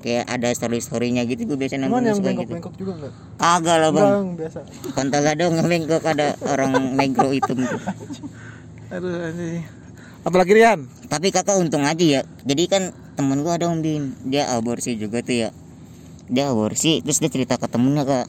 [0.00, 2.56] kayak ada story storynya gitu gue biasa nonton yang suka gitu.
[2.56, 4.08] bengkok-bengkok juga enggak kagak lah bang.
[4.08, 4.58] Bang, biasa.
[4.96, 7.52] Kontol dong bengkok ada orang negro itu.
[8.90, 9.62] Aduh anjing.
[10.24, 10.80] Apalagi Rian?
[11.08, 12.20] Tapi kakak untung aja ya.
[12.44, 12.82] Jadi kan
[13.16, 15.50] temen gua ada om Bin dia aborsi juga tuh ya.
[16.32, 18.28] Dia aborsi terus dia cerita ke temennya kak.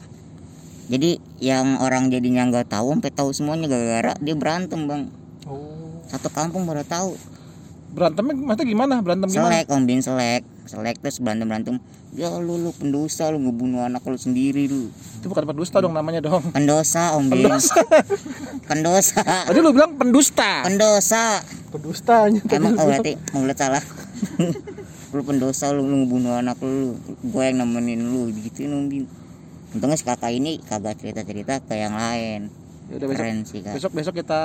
[0.92, 5.02] Jadi yang orang jadinya nggak tahu sampai tahu semuanya gara-gara dia berantem bang.
[5.48, 6.04] Oh.
[6.04, 7.16] Satu kampung baru tahu.
[7.96, 8.94] Berantemnya maksudnya gimana?
[9.00, 9.64] Berantem gimana?
[9.64, 11.76] Selek om Bin selek selek terus berantem berantem.
[12.12, 14.92] Ya lu lu pendosa lu ngebunuh anak lu sendiri lu.
[15.20, 16.42] Itu bukan pendusta dong namanya dong.
[16.52, 17.48] Pendosa om Bin
[18.70, 19.22] pendosa.
[19.22, 20.66] Tadi lu bilang pendusta.
[20.66, 21.40] Pendosa.
[21.72, 23.80] Pedustanya emang oh berarti mulut salah.
[25.12, 26.96] Lu pendosa lu, lu ngebunuh anak lu.
[27.20, 29.04] Gue yang nemenin lu gitu numbin
[29.72, 32.52] untungnya si kakak ini kagak cerita cerita ke yang lain.
[32.92, 33.72] Ya udah besok keren sih kak.
[33.72, 34.40] besok besok kita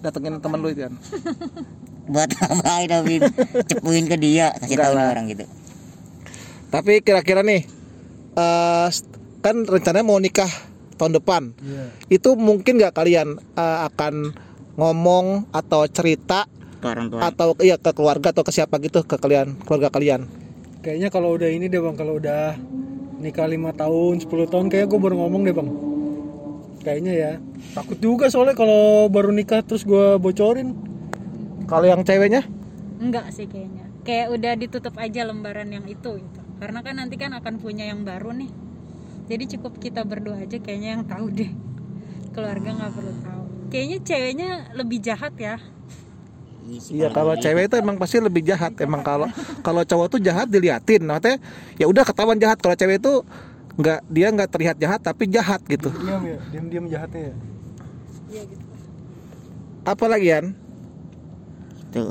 [0.00, 0.94] datengin teman lu itu kan?
[2.12, 3.22] Buat ngapain Nobin
[3.66, 5.44] cepuin ke dia kasih tahu orang gitu.
[6.70, 7.66] Tapi kira-kira nih
[8.38, 8.88] eh,
[9.42, 10.50] kan rencananya mau nikah
[10.96, 11.42] tahun depan.
[11.58, 11.84] Iya.
[12.06, 14.32] Itu mungkin nggak kalian eh, akan
[14.78, 16.46] ngomong atau cerita
[16.78, 17.20] ke orang tua?
[17.24, 20.30] atau iya ke keluarga atau ke siapa gitu ke kalian keluarga kalian?
[20.86, 21.98] Kayaknya kalau udah ini deh bang.
[21.98, 22.54] Kalau udah
[23.16, 25.68] nikah lima tahun 10 tahun kayak gue baru ngomong deh bang
[26.86, 27.32] kayaknya ya.
[27.74, 30.78] Takut juga soalnya kalau baru nikah terus gue bocorin.
[31.66, 32.46] Kalau yang ceweknya?
[33.02, 33.90] Enggak sih kayaknya.
[34.06, 36.40] Kayak udah ditutup aja lembaran yang itu gitu.
[36.62, 38.50] Karena kan nanti kan akan punya yang baru nih.
[39.26, 41.50] Jadi cukup kita berdua aja kayaknya yang tahu deh.
[42.30, 43.44] Keluarga nggak perlu tahu.
[43.74, 45.58] Kayaknya ceweknya lebih jahat ya.
[46.66, 48.78] Iya Iya kalau cewek itu emang pasti lebih jahat.
[48.78, 49.26] Emang kalau
[49.66, 51.02] kalau cowok tuh jahat diliatin.
[51.02, 51.42] Maksudnya
[51.74, 52.62] ya udah ketahuan jahat.
[52.62, 53.26] Kalau cewek itu
[53.76, 55.92] nggak dia nggak terlihat jahat tapi jahat gitu.
[55.92, 57.34] diam ya diam diam jahatnya ya
[58.26, 58.64] iya gitu
[59.86, 60.46] Apa lagi Yan?
[61.86, 62.10] itu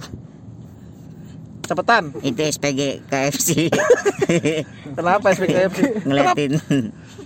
[1.66, 2.14] Cepetan.
[2.22, 3.50] itu SPG KFC
[4.98, 6.06] Kenapa SPKFC?
[6.06, 6.54] ngeliatin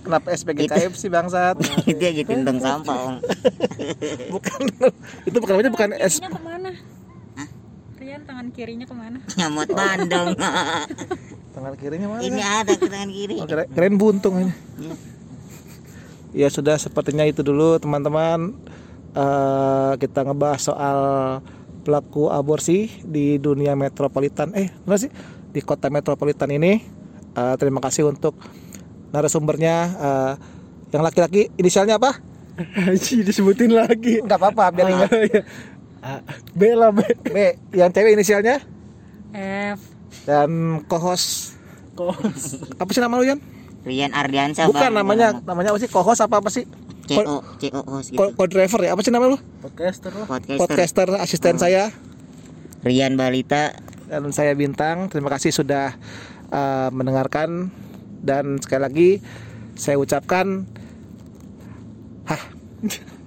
[0.00, 1.60] Kenapa SPKFC bangsat?
[1.92, 3.14] itu aja tentang sampah Om.
[4.34, 4.60] Bukan
[5.28, 6.72] itu bukan namanya bukan S ke mana
[8.00, 10.32] Rian tangan kirinya ke mana nyamot bandeng
[11.50, 12.20] tangan kirinya mana?
[12.20, 14.54] ini ada ke tangan kiri Oh, kira- kirain buntung aja.
[16.30, 18.54] Ya sudah sepertinya itu dulu teman-teman.
[19.10, 20.98] Eh, kita ngebahas soal
[21.82, 24.54] pelaku aborsi di dunia metropolitan.
[24.54, 25.10] Eh, benar sih
[25.50, 26.78] di kota metropolitan ini.
[27.30, 28.38] Eh, terima kasih untuk
[29.10, 30.32] narasumbernya eh,
[30.90, 32.14] yang laki-laki inisialnya apa?
[32.86, 35.10] Haji disebutin lagi Enggak apa-apa, biar ingat.
[35.10, 35.42] Iya.
[36.00, 36.22] Ah,
[36.54, 37.36] B lah B B,
[37.74, 38.56] yang cewek inisialnya
[39.76, 39.89] F
[40.24, 40.50] dan
[40.84, 41.54] kohos
[41.94, 43.40] kos apa sih nama lu Yan?
[43.80, 44.94] Rian Ardiansyah Bukan Bang.
[44.94, 45.88] namanya namanya apa sih?
[45.88, 46.68] Kohos apa apa sih?
[47.04, 48.92] CO CO host gitu Co- Co-driver ya?
[48.92, 49.38] Apa sih nama lu?
[49.60, 51.90] podcaster lah podcaster Podcaster asisten saya
[52.80, 53.74] Rian Balita
[54.06, 55.08] dan saya Bintang.
[55.08, 55.94] Terima kasih sudah
[56.48, 57.68] uh, mendengarkan
[58.20, 59.10] dan sekali lagi
[59.74, 60.68] saya ucapkan
[62.24, 62.42] hah